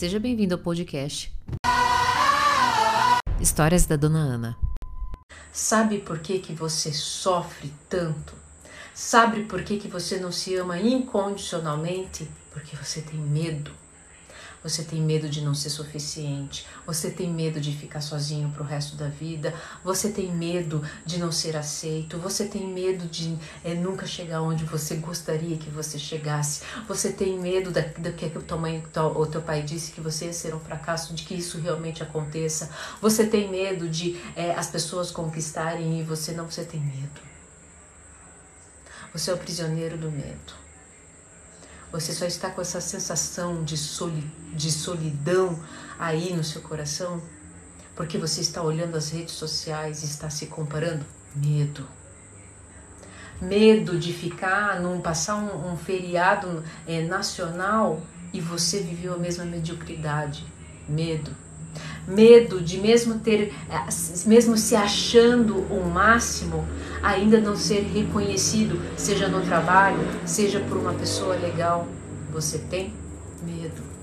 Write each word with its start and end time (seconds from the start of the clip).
Seja 0.00 0.18
bem-vindo 0.18 0.54
ao 0.54 0.58
podcast 0.58 1.30
Histórias 3.38 3.84
da 3.84 3.96
Dona 3.96 4.20
Ana. 4.20 4.58
Sabe 5.52 5.98
por 5.98 6.20
que, 6.20 6.38
que 6.38 6.54
você 6.54 6.90
sofre 6.90 7.70
tanto? 7.86 8.32
Sabe 8.94 9.44
por 9.44 9.62
que, 9.62 9.76
que 9.76 9.88
você 9.88 10.18
não 10.18 10.32
se 10.32 10.56
ama 10.56 10.80
incondicionalmente? 10.80 12.26
Porque 12.50 12.74
você 12.76 13.02
tem 13.02 13.20
medo. 13.20 13.72
Você 14.62 14.82
tem 14.82 15.00
medo 15.00 15.28
de 15.28 15.40
não 15.40 15.54
ser 15.54 15.70
suficiente, 15.70 16.66
você 16.86 17.10
tem 17.10 17.32
medo 17.32 17.58
de 17.60 17.74
ficar 17.74 18.00
sozinho 18.00 18.50
pro 18.50 18.62
resto 18.62 18.94
da 18.94 19.08
vida, 19.08 19.54
você 19.82 20.10
tem 20.10 20.30
medo 20.30 20.82
de 21.06 21.18
não 21.18 21.32
ser 21.32 21.56
aceito, 21.56 22.18
você 22.18 22.44
tem 22.44 22.66
medo 22.66 23.06
de 23.06 23.38
é, 23.64 23.74
nunca 23.74 24.06
chegar 24.06 24.42
onde 24.42 24.64
você 24.64 24.96
gostaria 24.96 25.56
que 25.56 25.70
você 25.70 25.98
chegasse, 25.98 26.62
você 26.86 27.10
tem 27.10 27.38
medo 27.38 27.70
da, 27.70 27.80
do 27.80 28.12
que 28.12 28.26
o 28.26 28.42
teu, 28.42 28.58
mãe, 28.58 28.84
o 29.16 29.26
teu 29.26 29.40
pai 29.40 29.62
disse 29.62 29.92
que 29.92 30.00
você 30.00 30.26
ia 30.26 30.32
ser 30.32 30.54
um 30.54 30.60
fracasso, 30.60 31.14
de 31.14 31.24
que 31.24 31.34
isso 31.34 31.58
realmente 31.58 32.02
aconteça, 32.02 32.70
você 33.00 33.26
tem 33.26 33.50
medo 33.50 33.88
de 33.88 34.20
é, 34.36 34.52
as 34.52 34.68
pessoas 34.68 35.10
conquistarem 35.10 36.00
e 36.00 36.02
você 36.02 36.32
não, 36.32 36.44
você 36.44 36.64
tem 36.64 36.80
medo. 36.80 37.20
Você 39.12 39.30
é 39.30 39.34
o 39.34 39.38
prisioneiro 39.38 39.96
do 39.98 40.10
medo. 40.10 40.69
Você 41.92 42.12
só 42.12 42.24
está 42.24 42.50
com 42.50 42.60
essa 42.60 42.80
sensação 42.80 43.64
de, 43.64 43.76
soli, 43.76 44.24
de 44.52 44.70
solidão 44.70 45.58
aí 45.98 46.32
no 46.32 46.44
seu 46.44 46.62
coração 46.62 47.20
porque 48.00 48.16
você 48.16 48.40
está 48.40 48.62
olhando 48.62 48.96
as 48.96 49.10
redes 49.10 49.34
sociais 49.34 50.02
e 50.02 50.06
está 50.06 50.30
se 50.30 50.46
comparando? 50.46 51.04
Medo. 51.36 51.86
Medo 53.42 53.98
de 53.98 54.10
ficar, 54.10 54.80
num, 54.80 55.02
passar 55.02 55.36
um, 55.36 55.72
um 55.72 55.76
feriado 55.76 56.64
é, 56.86 57.02
nacional 57.02 58.00
e 58.32 58.40
você 58.40 58.80
viveu 58.80 59.12
a 59.12 59.18
mesma 59.18 59.44
mediocridade. 59.44 60.46
Medo. 60.88 61.36
Medo 62.08 62.62
de 62.62 62.78
mesmo 62.78 63.18
ter, 63.18 63.54
é, 63.68 64.26
mesmo 64.26 64.56
se 64.56 64.74
achando 64.74 65.58
o 65.70 65.84
máximo, 65.84 66.66
ainda 67.02 67.40
não 67.40 67.56
ser 67.56 67.80
reconhecido, 67.82 68.80
seja 68.96 69.28
no 69.28 69.40
trabalho, 69.42 69.98
seja 70.24 70.60
por 70.60 70.76
uma 70.76 70.92
pessoa 70.94 71.34
legal. 71.34 71.86
Você 72.32 72.58
tem 72.58 72.92
medo. 73.42 73.99